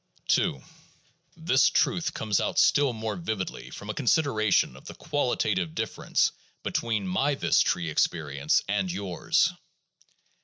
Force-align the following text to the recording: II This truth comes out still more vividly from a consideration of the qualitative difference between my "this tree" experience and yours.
II 0.35 0.63
This 1.37 1.69
truth 1.69 2.15
comes 2.15 2.39
out 2.41 2.57
still 2.57 2.91
more 2.91 3.15
vividly 3.15 3.69
from 3.69 3.87
a 3.87 3.93
consideration 3.93 4.75
of 4.75 4.85
the 4.85 4.95
qualitative 4.95 5.75
difference 5.75 6.31
between 6.63 7.07
my 7.07 7.35
"this 7.35 7.61
tree" 7.61 7.87
experience 7.87 8.63
and 8.67 8.91
yours. 8.91 9.53